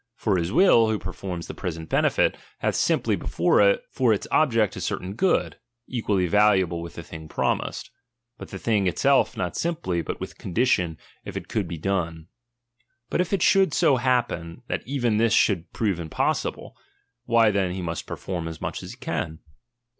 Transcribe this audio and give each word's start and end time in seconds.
For 0.15 0.37
his 0.39 0.51
will, 0.51 0.89
who 0.89 0.97
performs 0.97 1.45
the 1.45 1.53
present 1.53 1.87
benefit, 1.87 2.35
hath 2.57 2.73
simply 2.73 3.15
before 3.15 3.61
it 3.61 3.83
for 3.91 4.11
its 4.11 4.25
object 4.31 4.75
a 4.75 4.81
certain 4.81 5.13
good, 5.13 5.57
equally 5.87 6.25
valuable 6.25 6.81
with 6.81 6.95
the 6.95 7.03
thing 7.03 7.27
promised; 7.27 7.91
but 8.39 8.47
the 8.49 8.57
thing 8.57 8.87
itself 8.87 9.37
not 9.37 9.55
simply, 9.55 10.01
hut 10.01 10.19
with 10.19 10.39
condition 10.39 10.97
if 11.23 11.37
it 11.37 11.47
could 11.47 11.67
be 11.67 11.77
done. 11.77 12.25
But 13.11 13.21
if 13.21 13.31
it 13.31 13.43
should 13.43 13.75
so 13.75 13.97
happen, 13.97 14.63
that 14.65 14.81
even 14.87 15.17
this 15.17 15.33
should 15.33 15.71
prove 15.71 15.99
impossible, 15.99 16.75
why 17.25 17.51
then 17.51 17.71
he 17.71 17.83
must 17.83 18.07
perform 18.07 18.47
as 18.47 18.59
much 18.59 18.81
as 18.81 18.93
he 18.93 18.97
can. 18.97 19.37